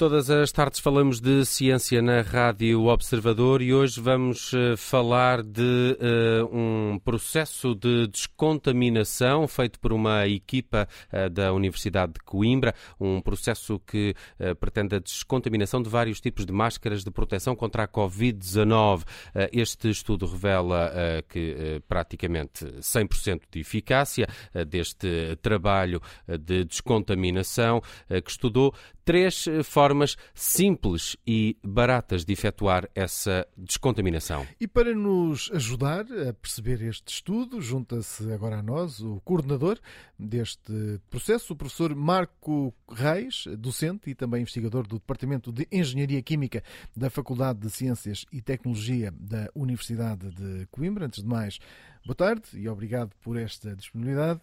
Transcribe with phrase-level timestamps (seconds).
[0.00, 5.60] Todas as tardes falamos de ciência na Rádio Observador e hoje vamos uh, falar de
[5.60, 13.20] uh, um processo de descontaminação feito por uma equipa uh, da Universidade de Coimbra, um
[13.20, 14.14] processo que
[14.58, 19.04] pretende a descontaminação de vários tipos de máscaras de proteção contra a Covid-19.
[19.52, 20.90] este estudo revela
[21.28, 24.26] que praticamente 100% de eficácia
[24.66, 27.82] deste trabalho de descontaminação
[28.24, 28.74] que estudou
[29.10, 34.46] três eh, formas simples e baratas de efetuar essa descontaminação.
[34.60, 39.80] E para nos ajudar a perceber este estudo, junta-se agora a nós o coordenador
[40.16, 46.62] deste processo, o professor Marco Reis, docente e também investigador do Departamento de Engenharia Química
[46.96, 51.06] da Faculdade de Ciências e Tecnologia da Universidade de Coimbra.
[51.06, 51.58] Antes de mais,
[52.06, 54.40] boa tarde e obrigado por esta disponibilidade.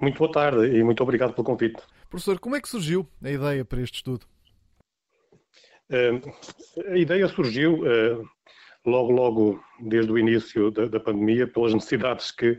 [0.00, 1.82] Muito boa tarde e muito obrigado pelo convite.
[2.10, 4.26] Professor, como é que surgiu a ideia para este estudo?
[5.90, 8.28] Uh, a ideia surgiu uh,
[8.84, 12.56] logo, logo desde o início da, da pandemia, pelas necessidades que,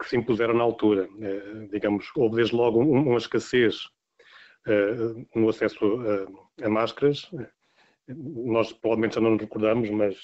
[0.00, 1.08] que, se impuseram na altura.
[1.10, 3.88] Uh, digamos, houve desde logo uma escassez
[5.34, 5.78] no acesso
[6.62, 7.30] a máscaras.
[8.06, 10.14] Nós provavelmente já não nos recordamos, mas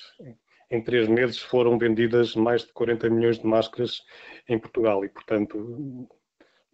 [0.71, 4.03] em três meses foram vendidas mais de 40 milhões de máscaras
[4.47, 6.07] em Portugal e, portanto,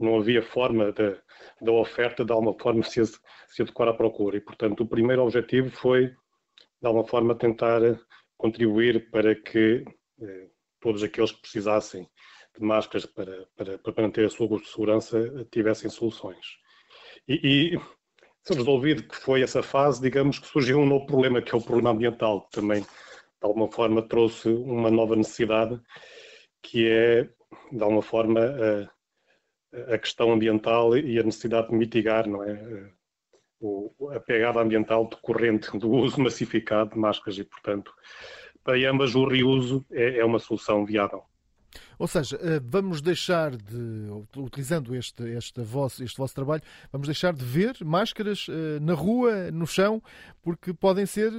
[0.00, 4.36] não havia forma da oferta de alguma forma se, se adequar à procura.
[4.36, 7.80] E, portanto, o primeiro objetivo foi, de alguma forma, tentar
[8.36, 9.84] contribuir para que
[10.22, 10.48] eh,
[10.80, 12.08] todos aqueles que precisassem
[12.58, 16.46] de máscaras para, para, para manter a sua segurança tivessem soluções.
[17.28, 17.80] E, e
[18.42, 21.62] se resolvido que foi essa fase, digamos que surgiu um novo problema, que é o
[21.62, 22.86] problema ambiental, que também, de
[23.42, 25.78] alguma forma, trouxe uma nova necessidade,
[26.62, 27.24] que é,
[27.70, 28.99] de alguma forma, a
[29.98, 32.90] questão ambiental e a necessidade de mitigar não é,
[34.14, 37.92] a pegada ambiental decorrente do uso massificado de máscaras e, portanto,
[38.64, 41.24] para ambas o reuso é, é uma solução viável.
[41.98, 47.33] Ou seja, eh, vamos deixar de, utilizando este, este, vosso, este vosso trabalho, vamos deixar
[47.33, 50.02] de ver máscaras eh, na rua, no chão,
[50.42, 51.30] porque podem ser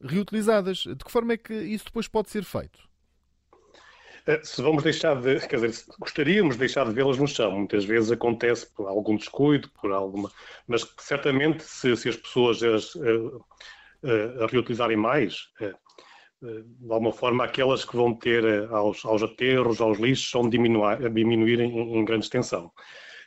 [0.00, 0.78] reutilizadas.
[0.78, 2.89] De que forma é que isso depois pode ser feito?
[4.26, 7.52] Eh, se vamos deixar de, quer dizer, gostaríamos de deixar de vê-las no chão.
[7.52, 10.30] Muitas vezes acontece por algum descuido, por alguma,
[10.66, 13.30] mas certamente se, se as pessoas as, a, eh,
[14.04, 15.48] eh, a reutilizarem mais,
[16.42, 21.60] de alguma forma aquelas que vão ter aos, aos aterros, aos lixos, vão diminuir, diminuir
[21.60, 22.72] em, em grande extensão.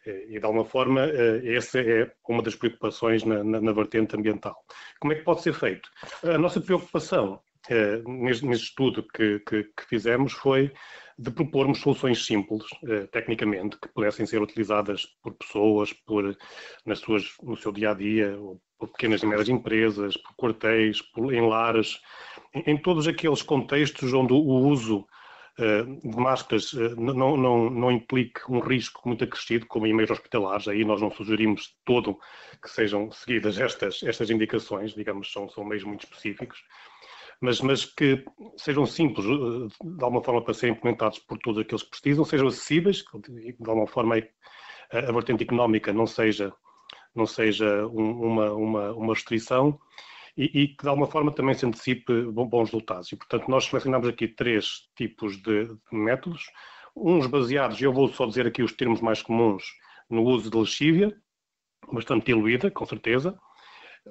[0.06, 1.02] E, de alguma forma,
[1.46, 4.56] essa é uma das preocupações na, na, na vertente ambiental.
[5.00, 5.90] Como é que pode ser feito?
[6.24, 7.40] A nossa preocupação
[8.06, 10.72] neste, neste, estudo que, que, que, fizemos foi
[11.18, 16.36] de propormos soluções simples, uh, tecnicamente, que pudessem ser utilizadas por pessoas, por,
[16.86, 18.38] nas suas, no seu dia a dia,
[18.78, 22.02] por pequenas e médias empresas, por quartéis, por, em lares,
[22.54, 25.06] em, em, todos aqueles contextos onde o, uso
[25.56, 30.10] Uh, de máscaras uh, não, não, não implique um risco muito acrescido, como em meios
[30.10, 32.18] hospitalares, aí nós não sugerimos todo
[32.60, 36.58] que sejam seguidas estas, estas indicações, digamos, são, são meios muito específicos,
[37.44, 38.24] mas, mas que
[38.56, 42.48] sejam simples, eh, de alguma forma, para serem implementados por todos aqueles que precisam, sejam
[42.48, 46.54] acessíveis, de alguma forma a, a vertente económica não seja,
[47.14, 49.78] não seja um, uma, uma, uma restrição
[50.38, 53.12] e, e, que de alguma forma também se antecipe bons resultados.
[53.12, 56.46] E, portanto, nós selecionamos aqui três tipos de, de métodos,
[56.96, 59.66] uns baseados, eu vou só dizer aqui os termos mais comuns,
[60.10, 61.14] no uso de lexívia,
[61.92, 63.38] bastante diluída, com certeza,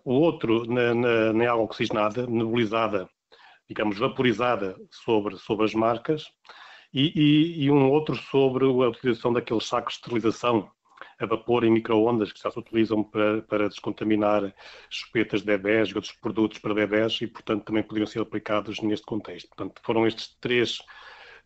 [0.05, 3.09] o outro na, na, na água oxigenada, nebulizada
[3.73, 6.31] digamos, vaporizada sobre, sobre as marcas,
[6.93, 10.71] e, e, e, um outro sobre a utilização daqueles sacos de esterilização
[11.19, 14.55] a vapor em microondas que já se utilizam para, para descontaminar
[14.91, 19.07] chupetas de bebés e outros produtos para bebés e, portanto, também poderiam ser aplicados neste
[19.07, 19.49] contexto.
[19.49, 20.81] Portanto, foram estes três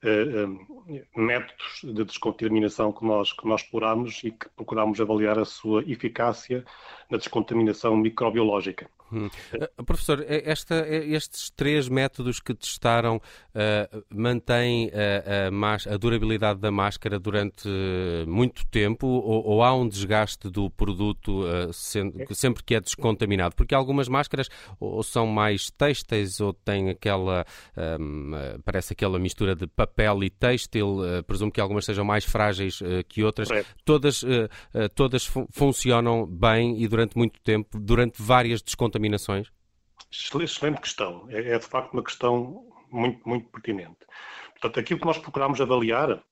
[0.03, 5.44] uh, uh, métodos de descontaminação que nós, que nós exploramos e que procuramos avaliar a
[5.44, 6.64] sua eficácia
[7.08, 8.90] na descontaminação microbiológica.
[9.12, 9.29] Hum.
[9.55, 16.73] Uh, professor, esta, estes três métodos que testaram uh, mantêm a, a, a, durabilidade da
[16.73, 17.69] máscara durante
[18.26, 23.55] muito tempo ou, ou há um desgaste do produto uh, sendo, sempre que é descontaminado?
[23.55, 24.49] Porque algumas máscaras
[24.81, 27.44] ou são mais têxteis ou têm aquela,
[28.00, 28.32] um,
[28.64, 33.49] parece aquela mistura de papel e têxtil, presumo que algumas sejam mais frágeis que outras.
[33.85, 34.25] Todas,
[34.94, 39.48] todas fun funcionam bem e durante muito tempo, durante várias descontaminações contaminações?
[40.10, 41.26] Excelente questão.
[41.28, 43.98] É, é, de facto uma questão muito, muito pertinente.
[44.52, 46.22] Portanto, aquilo que nós procurámos avaliar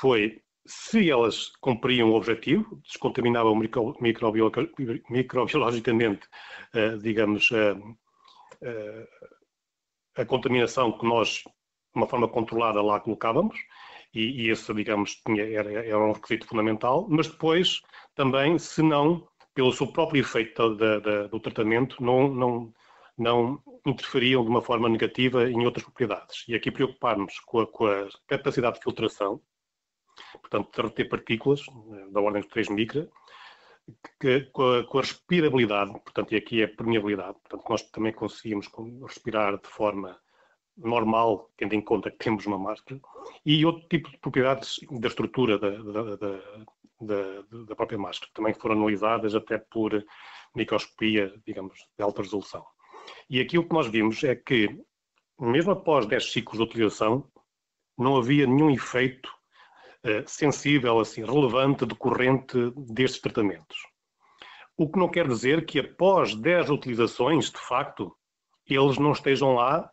[0.00, 4.52] foi se elas cumpriam o objetivo, descontaminavam micro, microbiolo,
[5.10, 6.26] microbiologicamente,
[6.74, 9.08] uh, digamos, uh, uh,
[10.16, 11.50] a contaminação que nós, de
[11.94, 13.58] uma forma controlada, lá colocávamos,
[14.14, 17.82] e, e esse, digamos, tinha, era, era um requisito fundamental, mas depois
[18.14, 22.74] também, se não, pelo seu próprio efeito da, da, do tratamento, não, não,
[23.16, 26.44] não interferiam de uma forma negativa em outras propriedades.
[26.48, 29.40] E aqui preocuparmos com a, com a capacidade de filtração,
[30.40, 33.08] portanto, de reter partículas eh, da ordem de 3 micra,
[34.20, 38.12] que, com, a, com, a, respirabilidade, portanto, e aqui é a permeabilidade, portanto, nós também
[38.12, 38.68] conseguimos
[39.02, 40.18] respirar de forma
[40.76, 43.00] normal, tendo em conta que temos uma máscara,
[43.44, 46.16] e outro tipo de propriedades da estrutura da, da,
[47.00, 50.04] da, da própria máscara, também foram analisadas até por
[50.54, 52.64] microscopia, digamos, de alta resolução.
[53.28, 54.80] E aqui o que nós vimos é que,
[55.38, 57.30] mesmo após 10 ciclos de utilização,
[57.98, 59.28] não havia nenhum efeito
[60.04, 63.76] uh, sensível, assim, relevante, decorrente destes tratamentos.
[64.76, 68.16] O que não quer dizer que após 10 utilizações, de facto,
[68.66, 69.88] eles não estejam lá,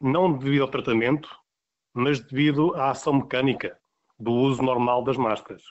[0.00, 1.28] não devido ao tratamento,
[1.92, 3.78] mas devido à ação mecânica
[4.18, 5.62] do uso normal das máscaras.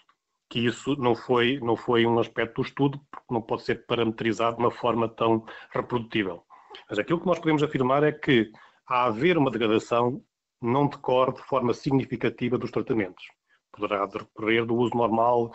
[0.49, 4.57] Que isso não foi, não foi um aspecto do estudo, porque não pode ser parametrizado
[4.57, 6.43] de uma forma tão reprodutível.
[6.89, 8.51] Mas aquilo que nós podemos afirmar é que,
[8.87, 10.23] a haver uma degradação,
[10.61, 13.25] não decorre de forma significativa dos tratamentos.
[13.71, 15.51] Poderá decorrer do uso normal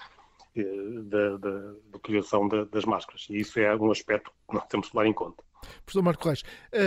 [0.55, 0.63] eh,
[1.05, 3.27] da, da, da utilização da, das máscaras.
[3.31, 5.43] E isso é um aspecto que nós temos que levar em conta.
[5.85, 6.43] Professor Marco Reis,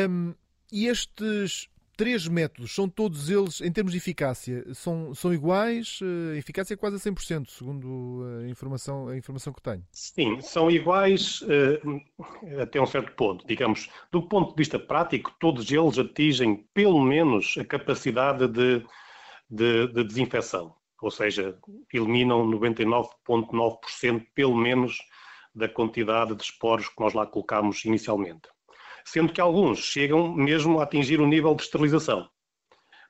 [0.10, 0.34] hum,
[0.72, 6.00] e estes três métodos, são todos eles, em termos de eficácia, são, são iguais?
[6.34, 9.84] A eficácia é quase a 100%, segundo a informação, a informação que tenho.
[9.92, 13.46] Sim, são iguais uh, até um certo ponto.
[13.48, 18.86] Digamos, do ponto de vista prático, todos eles atingem pelo menos a capacidade de,
[19.50, 20.76] de, de desinfecção.
[21.02, 21.58] Ou seja,
[21.94, 24.98] eliminam 99,9% pelo menos
[25.54, 28.53] da quantidade de esporos que nós lá colocamos inicialmente
[29.06, 32.28] sendo que alguns chegam mesmo a atingir o nível de esterilização.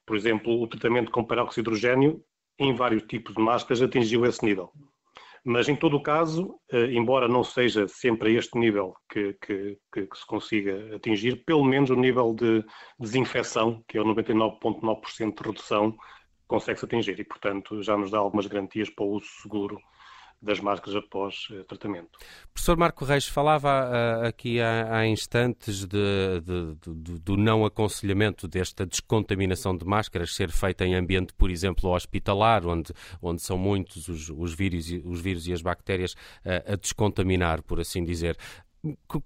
[0.06, 2.24] Por exemplo, o tratamento com peróxido de hidrogênio
[2.60, 4.72] em vários tipos de máscaras atingiu esse nível.
[5.46, 9.78] Mas, em todo o caso, eh, embora não seja sempre a este nível que, que,
[9.92, 12.64] que, se consiga atingir, pelo menos o nível de
[12.98, 15.98] desinfecção, que é o 99,9% de redução,
[16.48, 19.78] consegue-se atingir e, portanto, já nos dá algumas garantias para o uso seguro
[20.44, 22.20] das máscaras após uh, tratamento.
[22.54, 28.48] Professor Marco Reis falava uh, aqui há, há instantes de, de, de, do não aconselhamento
[28.48, 34.10] desta descontaminação de máscaras ser feita em ambiente, por exemplo, hospitalar, onde, onde são muitos
[34.10, 38.38] os, os, vírus, os vírus e as bactérias uh, a descontaminar, por assim dizer.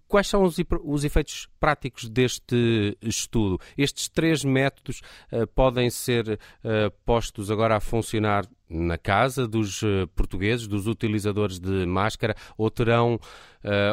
[0.07, 3.59] Quais são os, os, efeitos práticos deste estudo?
[3.75, 5.01] Estes três métodos
[5.31, 11.59] uh, podem ser uh, postos agora a funcionar na casa dos uh, portugueses, dos utilizadores
[11.59, 13.19] de máscara, ou terão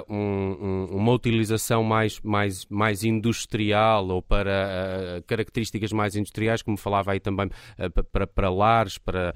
[0.07, 7.13] um, um, uma utilização mais, mais, mais industrial ou para características mais industriais, como falava
[7.13, 7.49] aí também
[8.13, 9.35] para, para lares, para,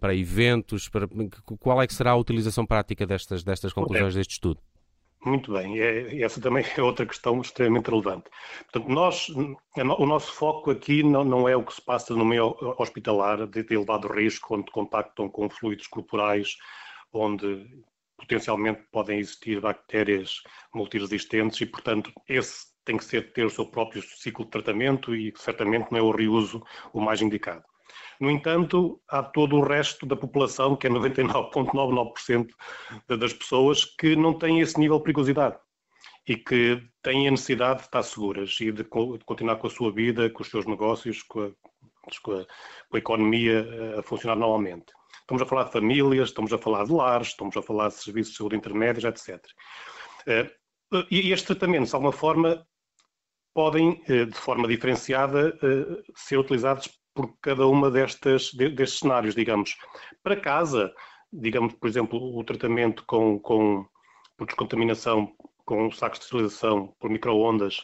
[0.00, 0.88] para eventos?
[0.88, 1.08] Para,
[1.58, 4.60] qual é que será a utilização prática destas, destas conclusões deste estudo?
[5.28, 8.30] Muito bem, é, essa também é outra questão extremamente relevante.
[8.70, 12.56] Portanto, nós, o nosso foco aqui não, não é o que se passa no meio
[12.78, 16.56] hospitalar de, de elevado risco, onde contactam com fluidos corporais,
[17.12, 17.66] onde
[18.16, 20.42] potencialmente podem existir bactérias
[20.74, 25.30] multiresistentes e, portanto, esse tem que ser, ter o seu próprio ciclo de tratamento e
[25.36, 27.64] certamente não é o reuso o mais indicado.
[28.20, 32.48] No entanto, há todo o resto da população, que é 99,99%
[33.08, 35.56] das pessoas, que não têm esse nível de perigosidade
[36.28, 40.28] e que têm a necessidade de estar seguras e de continuar com a sua vida,
[40.28, 41.50] com os seus negócios, com a,
[42.22, 42.46] com a,
[42.90, 44.92] com a economia eh, a funcionar normalmente.
[45.20, 48.32] Estamos a falar de famílias, estamos a falar de lares, estamos a falar de serviços
[48.32, 49.42] de saúde intermédios, etc.
[50.26, 50.50] Eh,
[51.10, 52.66] e estes tratamentos, de alguma forma,
[53.54, 55.58] podem, eh, de forma diferenciada,
[56.14, 59.76] ser utilizados por cada uma destas, destes cenários, digamos.
[60.22, 60.94] Para casa,
[61.32, 63.84] digamos, por exemplo, o tratamento com, com
[64.36, 65.34] por descontaminação
[65.64, 67.78] com sacos de esterilização por microondas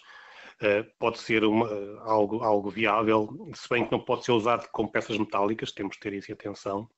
[0.63, 1.69] uh, pode ser uma,
[2.03, 6.03] algo, algo viável, se bem que não pode ser usado com peças metálicas, temos que
[6.03, 6.89] ter isso em atenção.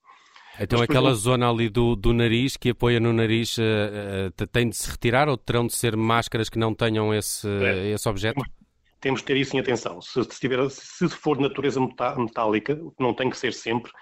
[0.61, 3.63] Então Mas, aquela exemplo, zona ali do, do nariz que apoia no nariz uh,
[4.43, 7.93] uh, tem de se retirar ou terão de ser máscaras que não tenham esse, é,
[7.93, 8.43] esse objeto?
[9.01, 10.01] Temos que ter isso em atenção.
[10.01, 13.93] Se, se, tiver, se for de natureza metálica, não tem que ser sempre,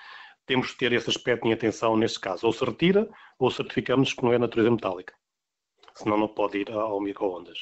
[0.47, 2.47] temos que ter esse aspecto em atenção neste caso.
[2.47, 3.09] Ou se retira,
[3.39, 5.15] ou certificamos que não é natureza metálica.
[5.95, 7.59] Senão não pode ir ao micro-ondas.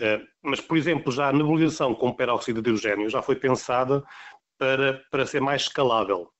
[0.00, 4.02] Uh, mas, por exemplo, já a nebulização com peróxido de hidrogênio já foi pensada
[4.58, 6.30] para, para ser mais escalável.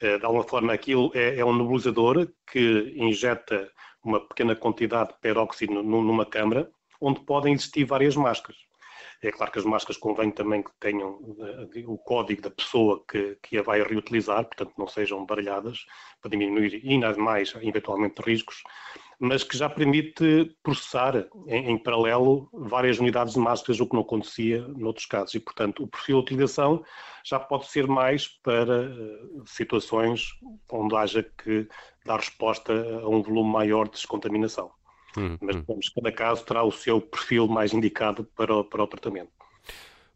[0.00, 3.70] De alguma forma, aquilo é, é um nebulizador que injeta
[4.04, 6.68] uma pequena quantidade de peróxido numa câmara,
[7.00, 8.58] onde podem existir várias máscaras.
[9.22, 13.38] É claro que as máscaras convém também que tenham uh, o código da pessoa que,
[13.40, 15.86] que a vai reutilizar, portanto não sejam baralhadas,
[16.20, 18.64] para diminuir ainda mais, eventualmente, riscos,
[19.20, 24.02] mas que já permite processar em, em, paralelo várias unidades de máscaras, o que não
[24.02, 25.36] acontecia noutros casos.
[25.36, 26.84] E, portanto, o perfil de utilização
[27.24, 30.32] já pode ser mais para uh, situações
[30.68, 31.68] onde haja que
[32.04, 34.72] dar resposta a um volume maior de descontaminação.
[35.16, 35.64] Hum, Mas hum.
[35.94, 39.41] cada caso terá o seu perfil mais indicado para o, para o tratamento.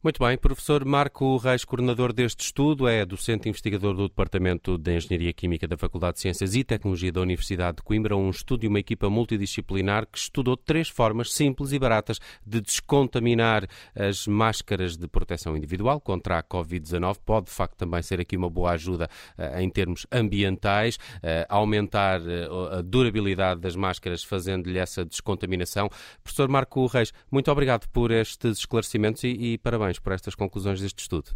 [0.07, 5.33] Muito bem, professor Marco Reis, coordenador deste estudo, é docente investigador do Departamento de Engenharia
[5.33, 8.79] Química da Faculdade de Ciências e Tecnologia da Universidade de Coimbra, um estudo e uma
[8.79, 15.57] equipa multidisciplinar que estudou três formas simples e baratas de descontaminar as máscaras de proteção
[15.57, 17.17] individual contra a Covid-19.
[17.27, 22.21] Pode, de facto, também ser aqui uma boa ajuda uh, em termos ambientais, uh, aumentar
[22.21, 25.91] uh, a durabilidade das máscaras, fazendo-lhe essa descontaminação.
[26.23, 30.81] Professor Marco Reis, muito obrigado por estes esclarecimentos e, e parabéns parabéns por estas conclusões
[30.81, 31.31] deste estudo.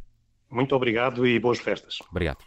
[0.50, 1.98] Muito obrigado e boas festas.
[2.10, 2.38] Obrigado.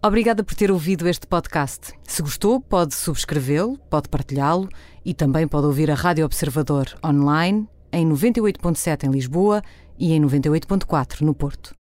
[0.00, 1.92] Obrigada por ter ouvido este podcast.
[2.04, 4.68] Se gostou, pode subscrevê-lo, pode partilhá-lo
[5.04, 9.60] e também pode ouvir a Rádio Observador online em 98.7 em Lisboa
[9.98, 11.74] e em 98.4 no Porto.